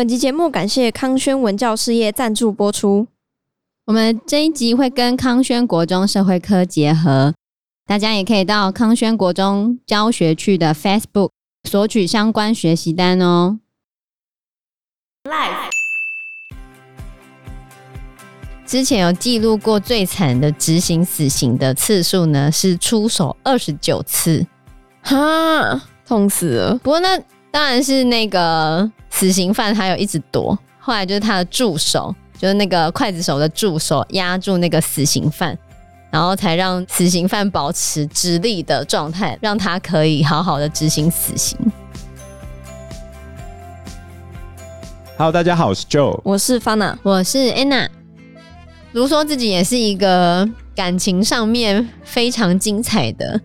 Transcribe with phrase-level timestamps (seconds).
[0.00, 3.06] 本集节目感谢康轩文教事业赞助播出。
[3.84, 7.34] 我们这一集会跟康轩国中社会科结合，
[7.86, 11.28] 大家也可以到康轩国中教学区的 Facebook
[11.68, 13.58] 索取相关学习单哦。
[18.64, 24.46] 之前有记录过最惨的执行死刑的次数呢，是出手二十九次，
[25.02, 26.78] 哈，痛死了。
[26.78, 27.18] 不过那
[27.50, 35.56] 当然是那个死刑犯，他有一直躲，后来就是他的助手，就是那个刽子手的助手压住那个死刑犯，
[36.10, 41.58] 然后才让死刑犯保持直立的状态，让他可以好好的执行死刑。
[45.18, 47.88] Hello，大家好，我是 Joe，我是 Fana，我是 Anna。
[48.92, 53.38] 卢说自己也是一个感情上面非常精彩的，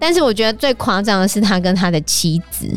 [0.00, 2.68] 但是我觉得最夸张的是他跟他的妻子，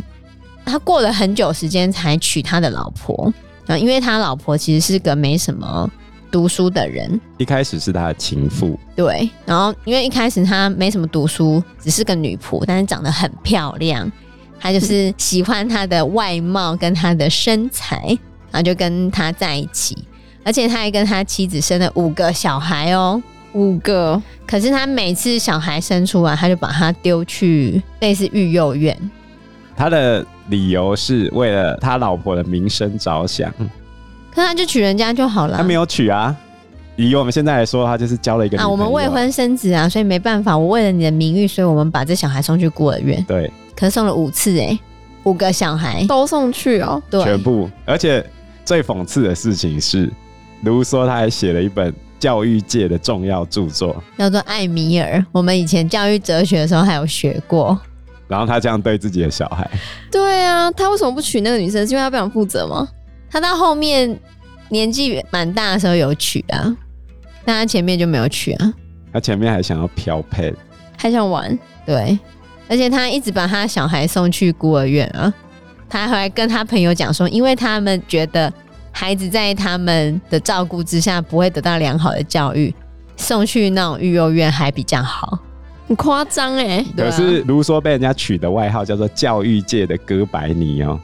[0.66, 3.34] 他过了很久时间才娶他的老婆
[3.68, 5.90] 啊，因为他老婆其实是个没什么
[6.32, 14.12] 读书的人，一开始是他的情妇，对，然后因为一开始他没什么读书，只是个女仆，但是长得很漂亮，
[14.60, 18.18] 他就是喜欢她的外貌跟她的身材。
[18.52, 19.98] 然后就跟他在一起，
[20.46, 24.22] 而且他还跟他妻子生了五个小孩哦，五个。
[24.48, 28.98] 可是他每次小孩生出来，他就把他丢去类似育幼院。
[29.76, 33.52] 他的理由是为了他老婆的名声着想。
[34.32, 35.58] 可他就娶人家就好了。
[35.58, 36.36] 他没有娶啊，
[36.96, 38.58] 以我们现在来说，他就是交了一个。
[38.58, 40.58] 啊，我们未婚生子啊，所以没办法。
[40.58, 43.24] 我为了你的名誉，所以我们把这小孩送去孤儿院。
[43.28, 44.78] 对，可是送了五次哎，
[45.24, 48.26] 五个小孩都送去哦，对，全部，而且。
[48.66, 50.12] 最讽刺的事情是，
[50.64, 55.20] 卢梭他还写了一本教育界的重要著作，叫做《艾米尔》。
[55.32, 57.80] 我们以前教育哲学的时候还有学过。
[58.28, 59.70] 然后他这样对自己的小孩，
[60.12, 61.86] 对啊，他为什么不娶那个女生？
[61.86, 62.88] 是因为他不想负责吗？
[63.30, 64.20] 他到后面
[64.70, 66.76] 年纪蛮大的时候有娶啊，
[67.44, 68.74] 但他前面就没有娶啊。
[69.14, 70.54] 他前面还想要漂配，
[70.98, 72.18] 还想玩，对，
[72.68, 75.34] 而且他一直把他小孩送去孤儿院啊。
[75.88, 78.52] 他还跟他朋友讲说，因为他们觉得
[78.92, 82.74] 孩子在他们的照顾之下不会得到良好的教育，
[83.16, 85.38] 送去那种育幼院还比较好。
[85.88, 86.86] 很夸张哎！
[86.96, 91.00] 可是卢梭被人家取的外号叫做教育界的哥白尼哦，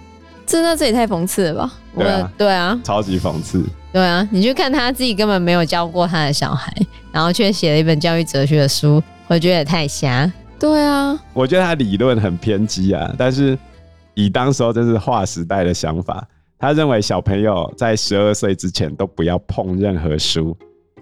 [0.45, 1.73] 真的这也太讽刺了吧？
[1.95, 3.63] 对啊，对啊，超级讽刺。
[3.93, 6.73] 对啊，你去看他自己根本没有教过他的小孩，
[7.11, 10.31] 然后却写了一本教育哲学的书，我觉得也太瞎。
[10.59, 13.57] 对啊，我觉得他理论很偏激啊，但是。
[14.13, 16.27] 以当时候真是划时代的想法，
[16.59, 20.55] 他认为小朋友在十二岁之前都不要碰任何书。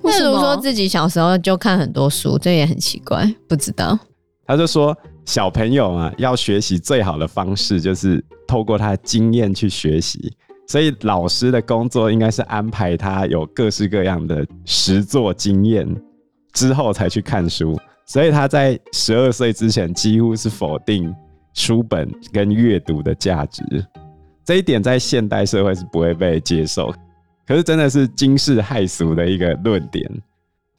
[0.09, 3.97] 为什么说自己小时候就看很多书，这也很奇怪，不知道。
[4.45, 10.33] 他就说小朋友啊，要学习最好的方式就是透过他的经验去学习，
[10.67, 15.87] 所以老师的工作应该是安排他有各式各样的实作经验
[16.53, 17.77] 之后才去看书。
[18.05, 21.13] 所以他在十二岁之前几乎是否定。
[21.55, 23.63] 书本跟阅读的价值，
[24.45, 26.93] 这一点在现代社会是不会被接受。
[27.49, 30.07] 可是真的是惊世骇俗的一个论点。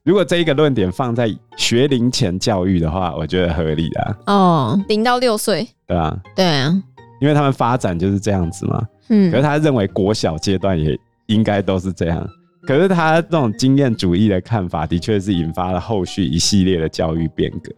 [0.04, 4.16] 如果这一个论点放在学龄前教育的话，我觉得合理啊。
[4.28, 6.72] 哦，零到六岁，对啊，对啊，
[7.20, 8.80] 因为他们发展就是这样子嘛。
[9.08, 12.24] 嗯，可是他认为国小阶段也应该都是这样。
[12.62, 17.72] 可是他这种经验主义的看法，的确是引发了后续一系列的教育变革。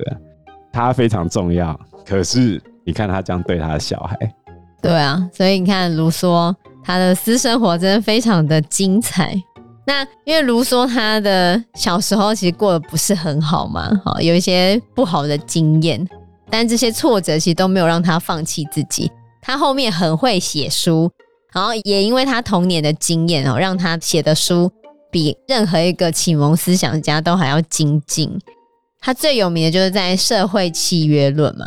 [0.70, 2.60] 他非常重要，可是。
[2.84, 4.18] 你看他这样对他的小孩，
[4.82, 6.52] 对啊，所以你看卢梭
[6.84, 9.34] 他的私生活真的非常的精彩。
[9.84, 16.06] 那因为卢梭他的小时候其实过得不是很好嘛，好有一些不好的经验，
[16.48, 19.10] 但这些挫折其实都没有让他放弃自己。
[19.40, 21.10] 他后面很会写书，
[21.52, 24.70] 然后也因为他童年的经验哦，让他写的书
[25.10, 28.38] 比任何一个启蒙思想家都还要精进。
[29.00, 31.66] 他最有名的就是在《社会契约论》嘛。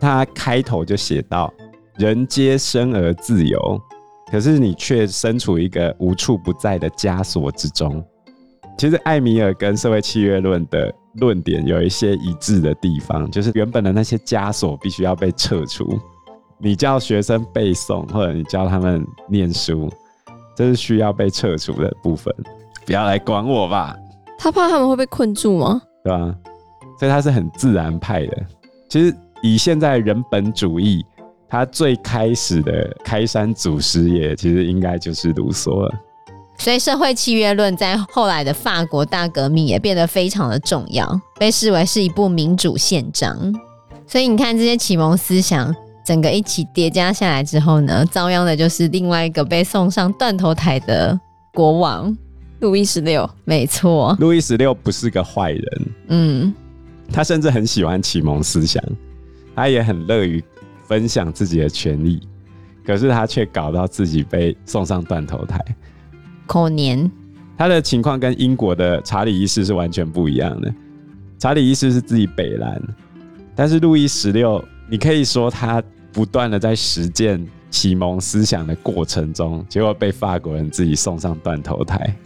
[0.00, 1.48] 他开头就写到
[1.96, 3.80] ：“人皆生而自由，
[4.32, 8.02] 可是你却身处一个无处不在的枷锁之中。”
[8.78, 16.00] 其实，艾米尔跟社会契约论的论点有一些一致的地方，就是原本的那些枷锁必须要被撤除。
[16.58, 19.92] 你叫学生背诵，或者你教他们念书，
[20.56, 22.34] 这是需要被撤除的部分。
[22.86, 23.94] 不要来管我吧。
[24.38, 25.82] 他怕他们会被困住吗？
[26.02, 26.34] 对啊？
[26.98, 28.46] 所以他是很自然派的。
[28.88, 29.14] 其实。
[29.44, 31.04] 以现在人本主义，
[31.52, 35.94] 他最开始的开山祖师爷，其实应该就是卢梭了。
[36.56, 43.36] 所以，社会契约论在后来的法国大革命也变得非常的重要，被视为是一部民主宪章。
[44.06, 45.70] 所以，你看这些启蒙思想，
[46.06, 51.20] 整个一起叠加下来之后呢，遭殃的就是另外一个被送上断头台的
[51.52, 52.16] 国王
[52.60, 53.28] 路易十六。
[53.44, 56.54] 没错，路易十六不是个坏人，嗯，
[57.12, 58.82] 他甚至很喜欢启蒙思想，
[59.54, 60.42] 他也很乐于
[60.86, 62.20] 分享自己的权利，
[62.84, 65.58] 可是他却搞到自己被送上断头台。
[66.46, 67.10] 可怜，
[67.56, 70.72] 他的情况跟英国的查理一世是完全不一样的。
[71.38, 72.80] 查理一世是自己北兰，
[73.54, 75.82] 但是路易十六，你可以说他
[76.12, 82.16] 不断的在实践启蒙思想的过程中，结果被法国人自己送上断头台，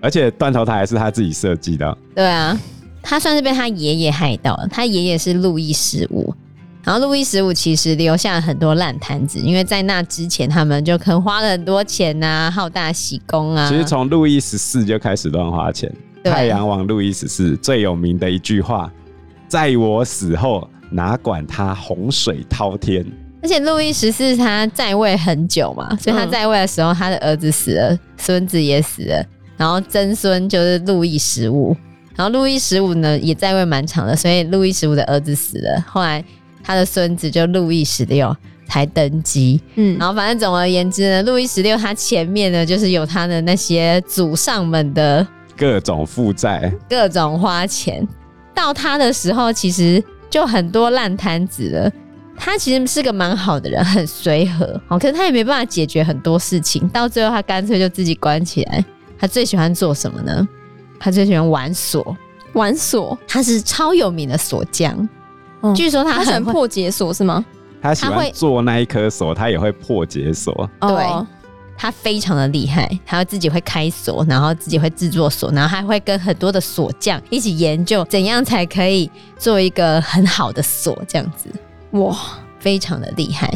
[0.00, 1.98] 而且断头台还是他自己设计的。
[2.14, 2.58] 对啊，
[3.00, 4.66] 他算是被他爷爷害到了。
[4.68, 6.34] 他爷爷是路易十五。
[6.84, 13.68] 然后路易十五其实留下了很多烂摊子，因为在那之前他们就可能花了很多钱啊，好大喜功啊。
[13.68, 15.92] 其实从路易十四就开始乱花钱。
[16.24, 18.90] 太阳王路易十四最有名的一句话
[19.46, 23.06] ：“在我死后，哪管他洪水滔天。”
[23.42, 29.24] 而且路易十四他在位很久嘛，所以他在位的时候，他的儿子死了，孙子也死了，
[29.56, 31.76] 然后曾孙就是路易十五，
[32.16, 36.24] 然后路易十五呢也在位蛮长的，所以路易十五的儿子死了，后来。
[36.62, 38.34] 他的孙子就路易十六
[38.66, 45.26] 才登基，嗯，然后反正总而言之呢，路易十六他前面呢就是有他的那些祖上们的
[45.56, 48.06] 各种负债、各种花钱，
[48.54, 51.92] 到他的时候其实就很多烂摊子了。
[52.34, 58.84] 他其实是个蛮好的人，很随和，哦，可是他也没办法解决很多事情，到最后他干脆就自己关起来。
[59.18, 60.48] 他最喜欢做什么呢？
[60.98, 62.16] 他最喜欢玩锁，
[62.54, 65.08] 玩锁，他是超有名的锁匠。
[65.74, 67.44] 据说他很破解锁是吗？
[67.80, 70.70] 他喜欢做那一颗锁，他也会破解锁。
[70.80, 71.26] 对，
[71.76, 81.50] 他非常的厉害，他自己会开锁，然后自己会制作锁，然后还会跟很多的锁匠一起研究怎样才可以做一个很好的锁，这样子。
[81.92, 82.16] 哇，
[82.60, 83.52] 非常的厉害。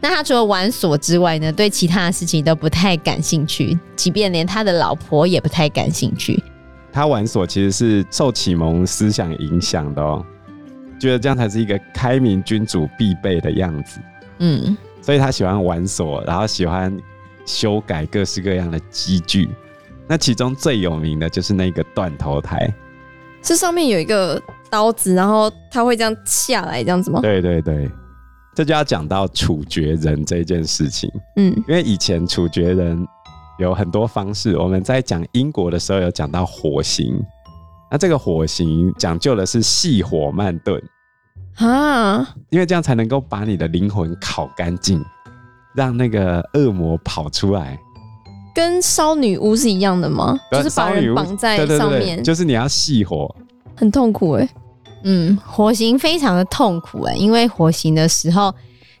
[0.00, 6.42] 那他除了玩锁之外呢，对其他的事情都不太感兴趣，即便连他的老婆也不太感兴趣。
[6.90, 10.24] 他玩锁其实是受启蒙思想影响的哦。
[11.00, 13.98] 觉得这样才是一个开明君主必备的样子，
[14.38, 16.94] 嗯，所以他喜欢玩锁，然后喜欢
[17.46, 19.48] 修改各式各样的机具。
[20.06, 22.72] 那其中最有名的就是那个断头台，
[23.42, 27.20] 是上面有一个刀子，然后它会这样下来，这样子吗？
[27.20, 27.90] 对对对，
[28.54, 33.06] 这就要讲到处决人这件事情，嗯，因为以前处决人
[33.58, 37.18] 有很多方式，我们在讲英国的时候有讲到火刑。
[37.90, 40.80] 那这个火刑讲究的是细火慢炖
[41.56, 45.04] 啊，因为这样才能够把你的灵魂烤干净，
[45.74, 47.78] 让那个恶魔跑出来。
[48.54, 50.38] 跟烧女巫是一样的吗？
[50.52, 53.34] 就是把人绑在上面，就是你要细火，
[53.76, 54.50] 很痛苦哎、欸。
[55.04, 58.54] 嗯，火刑非常的痛苦哎、欸，因为火刑的时候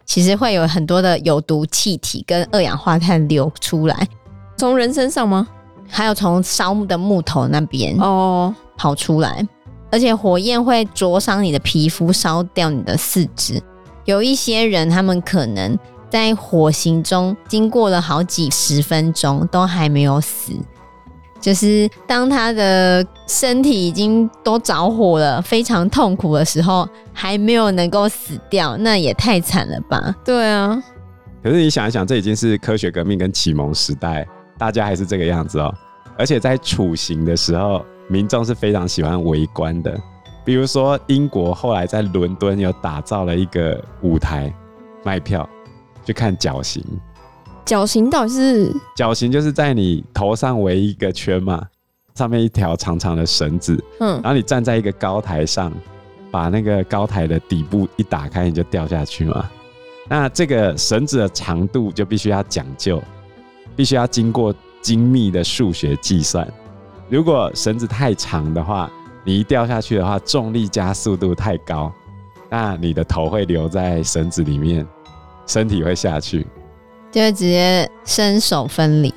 [0.04, 4.08] 其实会有很多的有毒气体跟二氧化碳流出来，
[4.56, 5.46] 从人身上吗？
[5.88, 8.54] 还有从烧木的木头那边哦。
[8.80, 9.46] 跑出来，
[9.90, 13.62] 而且火焰会灼伤你的皮肤，烧掉你的四肢。
[14.06, 15.78] 有一些人，他们可能
[16.08, 20.54] 在火刑中经过了好几十分钟，都还没有死。
[21.38, 30.16] 就是当他的身体已经都着火了，非常痛苦的时候，还没有能够死掉，那也太惨了吧？
[30.24, 30.82] 对啊。
[31.42, 34.26] 可是你想一想，这已经是科学革命跟启蒙时代，
[34.56, 35.70] 大家还是这个样子哦。
[36.16, 37.84] 而且在处刑的时候。
[38.10, 39.96] 民众是非常喜欢围观的，
[40.44, 44.52] 比如说英国后来在伦敦有打造了一个舞台，
[45.04, 45.48] 卖票
[46.04, 46.84] 去看绞刑。
[47.64, 48.74] 绞刑到底是？
[48.96, 51.64] 绞刑就是在你头上围一个圈嘛，
[52.16, 55.72] 上面一条长长的绳子，嗯，然后你站在一个高台上，
[56.32, 59.48] 把那个高台的底部一打开，你就掉下去嘛。
[60.08, 63.00] 那这个绳子的长度就必须要讲究，
[63.76, 64.52] 必须要经过
[64.82, 66.44] 精密的数学计算。
[67.10, 68.88] 如果绳子太长的话，
[69.24, 71.92] 你一掉下去的话，重力加速度太高，
[72.48, 74.86] 那你的头会留在绳子里面，
[75.44, 76.46] 身体会下去，
[77.10, 79.12] 就会直接身首分离。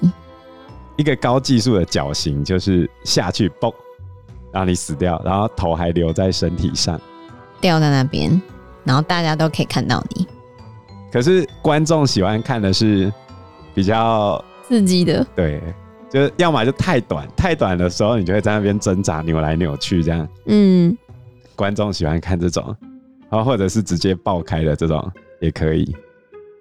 [0.95, 3.71] 一个高技术的绞刑就是下去嘣，
[4.51, 7.00] 让你死掉，然后头还留在身体上，
[7.62, 8.41] 掉在那边，
[8.83, 10.27] 然后大家都可以看到你。
[11.12, 13.13] 可是观众喜欢看的是
[13.75, 15.62] 比较刺激的，对。
[16.13, 20.27] 就是要么就太短，太短的时候你就会在那边挣扎、扭来扭去这样。
[20.46, 20.96] 嗯，
[21.55, 22.63] 观众喜欢看这种，
[23.32, 25.91] 然后或者是直接爆开的这种也可以。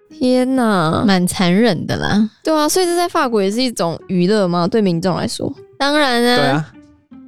[0.08, 2.30] 天哪，蛮残忍的啦。
[2.42, 4.66] 对啊，所以这在法国也是一种娱乐吗？
[4.66, 6.36] 对民众来说，当然啊。
[6.36, 6.72] 对啊，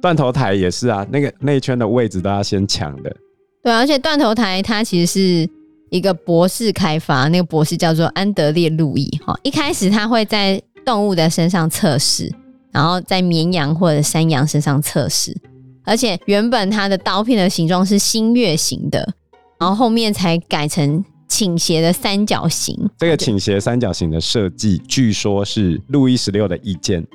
[0.01, 3.15] 断头台也是啊，那个那一圈的位置都要先抢的。
[3.61, 5.49] 对啊，而且断头台它其实是
[5.91, 9.07] 一个博士开发，那个博士叫做安德烈·路易。
[9.23, 12.31] 哈，一开始他会在动物的身上测试，
[12.71, 15.35] 然后在绵羊或者山羊身上测试，
[15.83, 19.13] 而且原本它的刀片的形状是新月形的，
[19.59, 22.89] 然后后面才改成倾斜的三角形。
[22.97, 27.05] 这个倾斜三角形的设计，据说是路易十六的意见。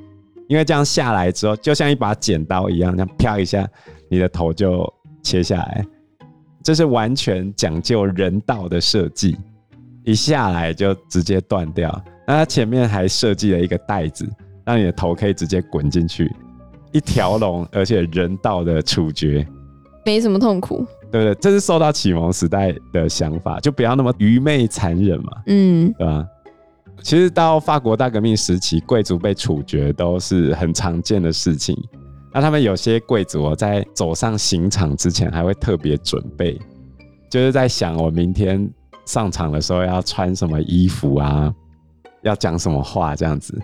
[0.49, 3.65] 因为这样下来之后，就像一把剪刀一样，这样啪一下，
[4.11, 4.85] 你的头就
[5.23, 5.87] 切下来。
[6.61, 9.37] 这是完全讲究人道的设计，
[10.05, 11.91] 一下来就直接断掉。
[12.27, 14.29] 那它前面还设计了一个袋子，
[14.65, 16.31] 让你的头可以直接滚进去，
[16.93, 19.47] 一条龙，而且人道的处决，
[20.05, 21.35] 没什么痛苦，对不对？
[21.41, 26.27] 这是受到启蒙时代的想法，就不要那么愚昧残忍嘛，嗯，对吧？
[27.03, 31.77] 其实到法国大革命时期，贵族被处决都是很常见的事情。
[32.33, 36.61] 那他们有些贵族在走上刑场之前，还会特别准备，
[37.31, 38.71] 就是在想我明天
[39.11, 41.53] 上场的时候要穿什么衣服啊，
[42.23, 43.61] 要讲什么话这样子。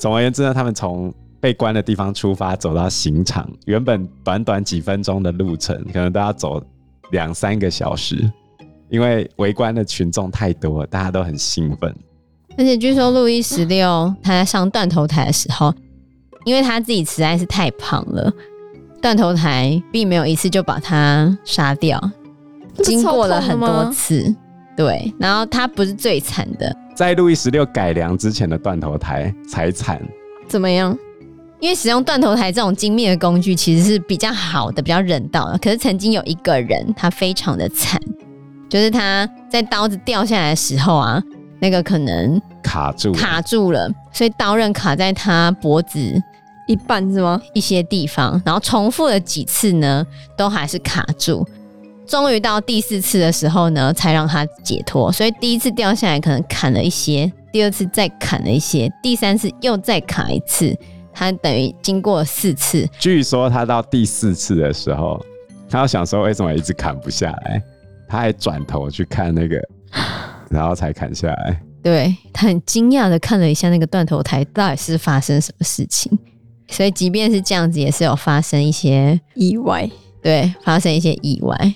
[0.00, 6.60] 总而言之呢，他们从被关的地方出发，走到刑场，原本短短几分钟的路程，可能都要走
[7.12, 8.28] 两三个小时，
[8.88, 11.94] 因为围观的群众太多，大家都很兴奋。
[12.58, 15.72] 而且据说路易十六他在上断头台的时候，
[16.44, 18.32] 因为他自己实在是太胖了，
[19.00, 22.10] 断头台并没有一次就把他杀掉，
[22.82, 24.34] 经过了很多次。
[24.76, 30.00] 对，然后他不是最惨的，在路易十六改良之前的断头台才惨。
[30.48, 30.96] 怎么样？
[31.60, 35.58] 因为使用断头台这种精密的工具其实是比较好的、比较人道的。
[35.58, 38.00] 可是曾经有一个人，他非常的惨，
[38.68, 41.22] 就是他在刀子掉下来的时候啊。
[41.60, 45.98] 那个可能卡住卡住了，所以刀刃卡在他脖子
[46.66, 47.40] 一半是吗？
[47.54, 50.04] 一些地方，然后重复了几次呢，
[50.36, 51.46] 都还是卡住。
[52.06, 55.10] 终于到第四次的时候呢，才让他解脱。
[55.10, 60.76] 所以第一次掉下来可能砍了一些，第二次再砍了一些，第三次又再砍一次，
[61.12, 62.88] 他等于经过四次。
[62.98, 65.24] 据说他到第四次的时候，
[65.68, 67.62] 他要想说为什么一直砍不下来，
[68.08, 69.60] 他还转头去看那个。
[70.50, 71.60] 然后才砍下来。
[71.82, 76.16] 对，他很惊讶的看了一下那个断头台，到底是发生什么事情。
[76.68, 79.88] 所以即便是这样子，也是有发生一些意外。
[80.22, 81.74] 对，发生一些意外。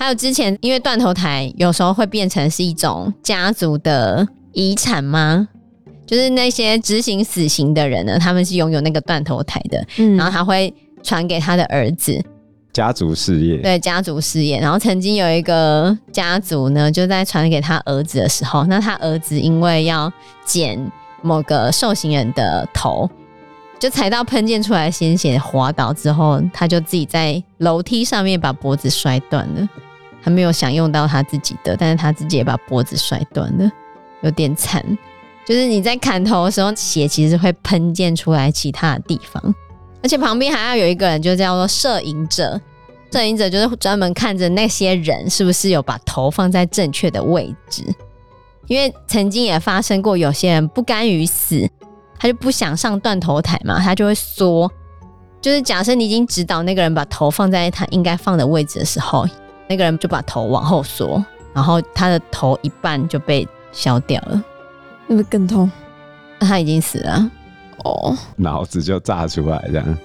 [0.00, 5.46] 还有之前，因为断头台有时候会变成是一种家族的遗产吗？
[6.06, 12.18] 就是那些执行死刑的人呢，他们是拥有那个断头台的，嗯，然后他会传给他的儿子。
[12.72, 14.58] 家族事业，对，家族事业。
[14.58, 20.10] 然后曾经有一个家族呢，就在传给他儿子的时候，那他儿子因为要
[20.46, 20.80] 剪
[21.20, 23.06] 某个受刑人的头，
[23.78, 29.68] 就踩到喷溅出来的鲜血，滑倒之后，他就自己在楼梯上面把脖子摔断了。
[30.20, 33.70] 还没有享用到他自己的，但是他自己也把脖子摔断了，
[34.22, 34.84] 有点惨。
[35.46, 39.54] 就是你在砍头的时候，血其实会喷溅出来其他的地方。
[40.02, 42.60] 而且旁边还要有一个人，就叫做摄影者。
[43.10, 47.82] 摄影者就是专门看着那些人是不是有把头放在正确的位置。
[48.68, 51.68] 因为曾经也发生过，有些人不甘于死，
[52.18, 54.70] 他就不想上断头台嘛，他就会缩。
[55.40, 59.26] 就是假设你已经指导那个人把头放在他应该放的位置的时候，
[59.70, 61.24] 那个人就把头往后缩，
[61.54, 64.42] 然后他的头一半就被削掉了，
[65.06, 65.70] 那不更痛？
[66.40, 67.30] 他已经死了。
[67.84, 69.98] 哦，脑子就炸出来这样。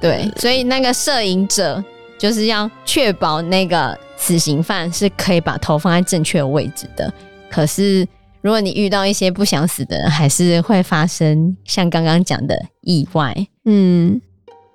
[0.00, 1.80] 对，所以那个摄影者
[2.18, 7.12] 就是要确保那个死刑犯是可以把头放在正确的位置的。
[7.48, 8.04] 可是
[8.40, 13.32] 如果你遇到一些不想死的人，还是会发生像刚刚讲的意外。
[13.66, 14.20] 嗯，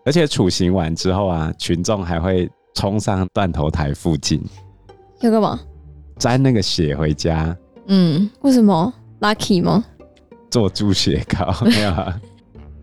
[0.06, 4.40] 而且处刑完之后啊，群众还会冲上断头台附近，
[5.22, 5.60] 要干嘛？
[6.20, 7.58] 沾那个血回家。
[7.88, 9.84] 嗯，为什么？Lucky 吗？
[10.52, 12.22] 做猪血糕 没有啊？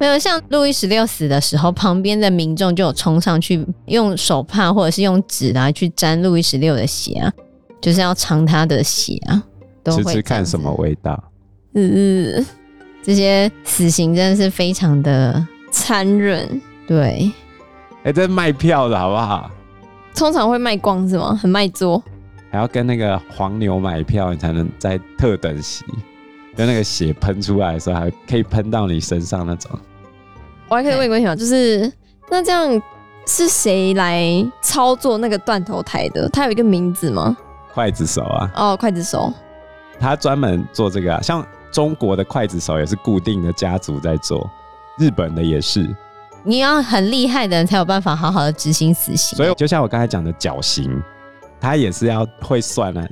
[0.01, 7.33] 没有，像路易十六死的时候，旁边的民众就有冲上去，用手帕或者是用纸来去沾路易十六的血啊，
[7.81, 9.41] 就是要尝他的血啊，
[9.85, 11.23] 都会吃吃看什么味道。
[11.75, 12.45] 嗯，
[13.05, 16.61] 这些死刑真的是非常的残忍。
[16.89, 17.33] 对，
[18.03, 19.49] 哎、欸，这卖票的好不好？
[20.15, 21.39] 通常会卖光是吗？
[21.41, 22.03] 很卖座，
[22.51, 25.85] 还要跟那个黄牛买票，你才能在特等席。
[26.57, 29.71] 跟那个血喷出来的时候，还可以喷到你身上那种。
[30.69, 31.35] 我还可以问一个问题吗？
[31.35, 31.93] 就是
[32.31, 32.81] 那这样
[33.27, 34.25] 是谁来
[34.63, 36.29] 操作那个断头台的？
[36.29, 37.37] 他有一个名字吗？
[37.75, 38.51] 刽子手啊。
[38.55, 39.33] 哦，刽子手。
[39.99, 44.49] 他专门做这个啊，像中国的刽子手也是固定的家族在做，
[44.97, 45.93] 日本的也是。
[46.45, 49.37] 你要很厉害的人才有办法好好的执行死刑。
[49.37, 51.03] 所以就像我刚才讲的绞刑，
[51.61, 53.09] 他也是要会算啊。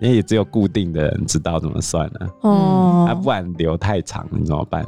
[0.00, 2.28] 因为也只有固定的人知道怎么算了、啊。
[2.40, 4.84] 哦，啊，不然留太长你怎么办？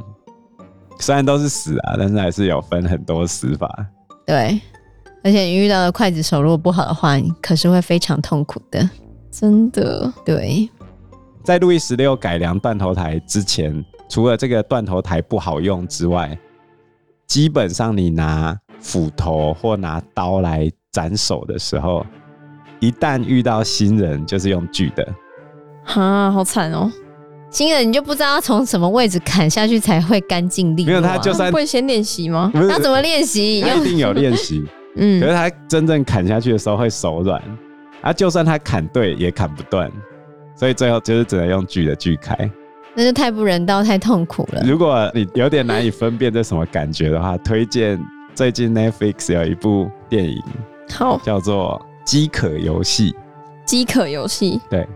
[0.99, 3.69] 虽然都是死啊，但是还是有分很多死法。
[4.25, 4.59] 对，
[5.23, 8.89] 而且你遇到的刽子手如果不好的话，你可是会非常痛苦的。
[9.31, 10.11] 真的。
[10.25, 10.69] 对，
[11.45, 16.37] 在路易十六改良断头台之前，除了这个断头台不好用之外，
[17.27, 22.05] 基本上你拿斧头或拿刀来斩首的时候，
[22.79, 25.07] 一旦遇到新人，就是用锯的。
[25.85, 26.91] 啊，好惨哦！
[27.49, 31.01] 新人你就不知道从什么位置砍下去才会干净利落、啊。
[31.01, 32.51] 没有他就算会先练习吗？
[32.53, 33.59] 他怎么练习？
[33.59, 34.65] 一定有练习。
[34.97, 37.41] 嗯，可是他真正砍下去的时候会手软，
[38.01, 39.91] 啊，就算他砍对也砍不断，
[40.55, 42.49] 所以最后就是只能用锯的锯开。
[42.95, 44.63] 那就太不人道，太痛苦了。
[44.65, 47.99] 如果你有点难以分辨这什么感觉的话，推荐
[48.33, 50.41] 最近 Netflix 有一部电影，
[50.91, 53.11] 好，叫做《饥渴游戏》。
[53.65, 54.87] 饥渴游戏，对，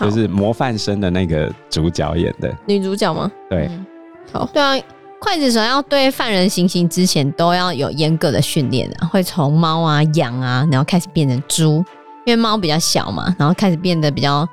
[0.00, 3.30] 就是模范生的那个主角演的女主角吗？
[3.50, 3.86] 对，嗯、
[4.32, 4.74] 好，对啊，
[5.20, 11.84] 刽子手要对犯人行刑之前都要有严格的训练啊，会从猫啊、羊啊，然后开始变成猪，
[12.24, 14.48] 因为猫比较小嘛，然后开始变得比较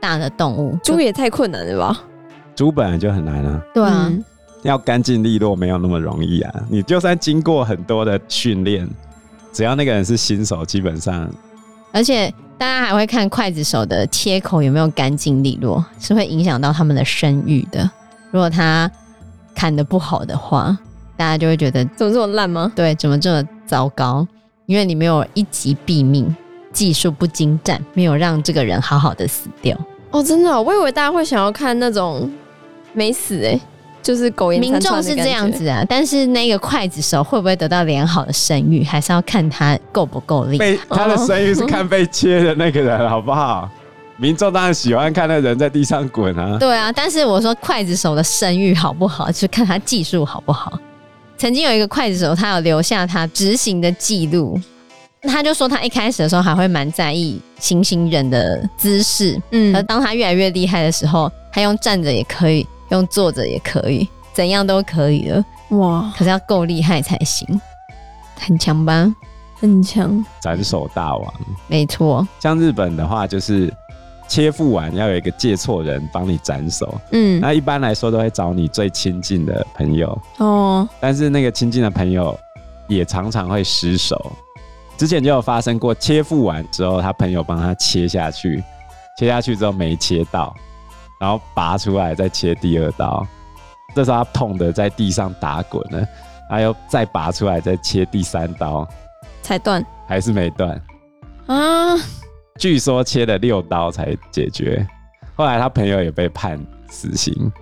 [0.00, 0.76] 大的动物。
[0.82, 2.02] 猪也太困难了吧？
[2.54, 4.24] 猪本来就很难啊，对啊，嗯、
[4.62, 6.54] 要干净利落没有那么容易啊。
[6.68, 8.88] 你就算经过很多的训练，
[9.52, 11.28] 只要那个人是新手，基本上，
[11.92, 17.90] 而且大家还会看筷子手的切口有没有干净利落，是会影响到他们的声誉的。
[18.30, 18.90] 如果他
[19.54, 20.76] 砍得不好的话，
[21.16, 22.70] 大家就会觉得怎么这么烂吗？
[22.76, 24.26] 对，怎么这么糟糕？
[24.66, 26.34] 因为你没有一击毙命，
[26.72, 29.76] 技术不精湛，没有让这个人好好的死掉。
[30.10, 32.30] 哦，真的、哦，我以为大家会想要看那种。
[32.92, 33.60] 没死哎、欸，
[34.02, 34.70] 就是苟延残。
[34.70, 40.58] 民众是这样子啊，但是那个刽子手会不会得到良好的声誉，还是要看他够不够力。
[40.58, 43.68] 被他的声誉是看被切的那个人，好不好？
[44.18, 46.56] 民众当然喜欢看那人在地上滚啊。
[46.58, 50.78] 对啊，但是我说刽子手的声誉好不好，就是看他技术好不好。
[51.36, 54.60] 曾经有一个刽子手，他有留下他执行的记录，
[55.22, 62.64] 他就说他一开始的时候还会蛮在意行刑人的姿势，嗯，而当他越来越厉害的时候，他用站着也可以。
[62.92, 65.44] 用坐着也可以，怎样都可以了。
[65.70, 66.12] 哇！
[66.16, 67.60] 可是要够厉害才行，
[68.38, 69.12] 很强吧？
[69.58, 71.34] 很强，斩首大王。
[71.66, 73.72] 没错，像日本的话，就是
[74.28, 77.00] 切腹完要有一个借错人帮你斩首。
[77.12, 80.20] 嗯，那一般来说都会找你最亲近的朋友。
[80.38, 82.38] 哦，但是那个亲近的朋友
[82.88, 84.32] 也常常会失手。
[84.98, 88.62] 之前就有发生过，切腹完之后，他朋友帮他切下去，
[89.16, 90.54] 切下去之后没切到。
[91.22, 93.24] 然后拔出来，再切第二刀，
[93.94, 96.04] 这时候他痛的在地上打滚了，
[96.50, 98.84] 他又再拔出来，再切第三刀，
[99.40, 100.82] 才断，还是没断
[101.46, 101.96] 啊？
[102.58, 104.84] 据说切了六刀才解决，
[105.36, 106.58] 后来他朋友也被判
[106.90, 107.52] 死刑。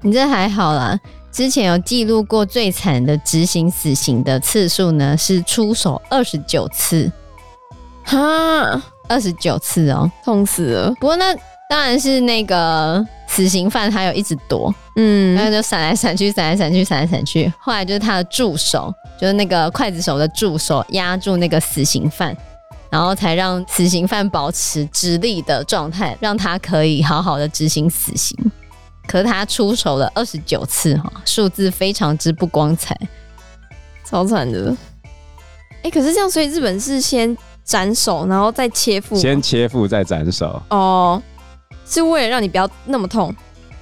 [0.00, 0.98] 你这还好啦，
[1.30, 7.12] 之前有记录过最惨的执行死刑的次数呢，是出手二十九次，
[8.02, 10.94] 哈，二十九次哦，痛死了。
[10.98, 11.36] 不过那。
[11.74, 17.52] 当然是那个死刑犯，他有一直躲，嗯，然后就闪来闪去，闪来闪去，闪来闪去。
[17.58, 22.32] 后来就是他的助手，就是那个刽子手的助手压住那个死刑犯，
[22.90, 28.38] 然后才让死刑犯保持直立的状态，让他可以好好的执行死刑。
[29.08, 32.96] 可是他出手了二十九次，哈，数字非常之不光彩，
[34.08, 34.72] 超惨的。
[35.82, 40.62] 哎、欸，可是这样，所以日本是先斩首，然后再切腹，先切腹再斩首。
[40.70, 41.20] 哦。
[41.86, 43.34] 是为了让你不要那么痛，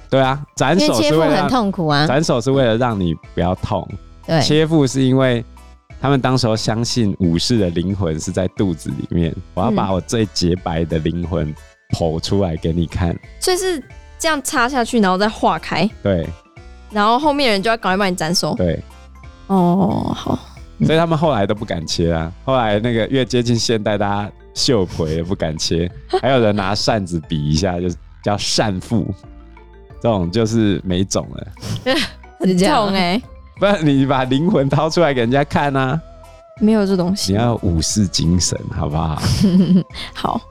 [0.09, 3.87] 对啊，斩首是为了很痛苦啊，斩首是为了让你不要痛，
[4.27, 5.43] 对，切腹是因为
[6.01, 11.53] 他们当时候相信武士的灵魂是在肚子里面，我要把我最洁白的灵魂
[11.95, 13.81] 剖出来给你看，嗯，所以是
[14.19, 16.27] 这样插下去，然后再化开，对，
[16.91, 18.79] 然后后面人就要赶快帮你斩首，对，
[19.47, 20.37] 哦，好，
[20.85, 24.31] 所以他们后来都不敢切啊，后来那个越接近现代，大家。
[24.53, 25.89] 秀婆也不敢切，
[26.21, 29.05] 还有人拿扇子比一下，就是叫扇腹，
[30.01, 31.95] 这种就是没种了，
[32.39, 33.23] 很痛哎、欸！
[33.59, 35.99] 不然你把灵魂掏出来给人家看啊？
[36.59, 39.21] 没有这东西，你要武士精神，好不好？
[40.13, 40.41] 好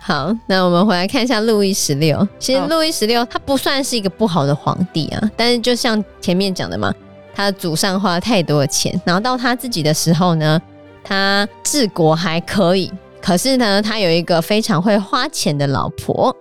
[0.00, 2.26] 好，那我们回来看一下路易十六。
[2.38, 6.92] 其实路易十六他不算是一个不好的皇帝啊，但是就像前面讲的嘛，
[7.34, 10.60] 他的祖上花了太多的钱，然后到他自己的时候呢，
[11.02, 12.92] 他治国还可以。
[13.26, 16.32] 可是呢，他有一个非常会花钱的老婆，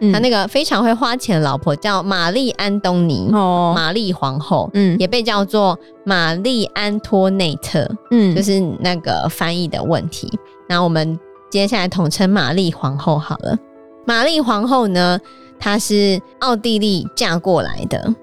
[0.00, 10.30] 嗯、他那个非常会花钱的老婆叫玛丽安东尼，哦，玛丽皇后，嗯，也被叫做玛丽安托内特，嗯，就是那个翻译的问题。
[10.68, 11.18] 那我们
[11.50, 13.58] 接下来统称玛丽皇后好了。
[14.06, 15.18] 玛丽皇后呢，
[15.58, 18.14] 她是奥地利嫁过来的。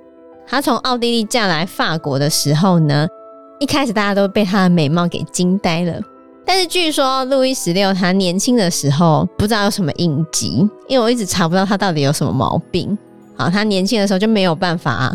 [0.48, 3.06] 她从奥地利嫁来法国的时候呢，
[3.60, 6.00] 一开始大家都被她的美貌给惊呆了。
[6.48, 12.98] 但是据说路易十六他年轻的时候不知道有什么隐疾，因为我一直查不到他到底有什么毛病。
[13.36, 15.14] 好，他年轻的时候就没有办法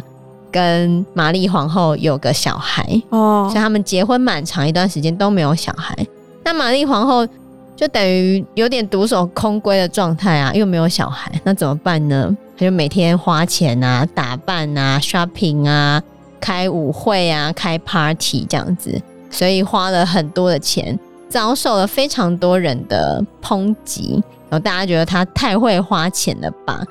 [0.50, 5.96] 跟玛丽皇后有个小孩哦，所以他们结婚蛮长一段时间都没有小孩。
[6.44, 7.26] 那玛丽皇后
[7.74, 12.36] 就等于有点独守空闺的状态啊，又没有小孩，那怎么办呢？
[12.58, 16.02] 他就每天花钱啊、打扮啊、shopping 啊、
[16.38, 20.96] 开舞会啊、开 party 这样子，所以花了很多的钱。
[21.32, 26.84] 遭受了非常多人的抨击，然后大家觉得她太会花钱了吧？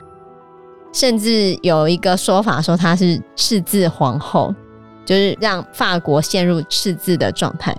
[0.91, 4.51] 甚至有一个说法说她是赤字皇后，
[5.06, 7.77] 就是让法国陷入赤字的状态。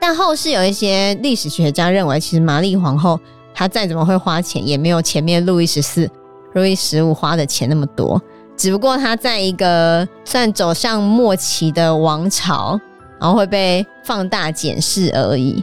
[0.00, 3.20] 但后世有一些历史学家认为，其实玛丽皇后
[3.54, 6.08] 她再怎么会花钱，也没有前面路易十四、
[6.54, 8.18] 路易十五花的钱那么多。
[8.56, 12.80] 只不过她在一个算走向末期的王朝，
[13.20, 15.62] 然后会被放大检视而已。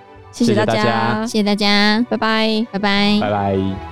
[0.31, 3.90] 谢谢大家，谢谢大家，拜拜，拜拜，拜拜。